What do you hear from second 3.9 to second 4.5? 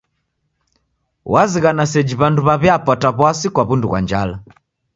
njala.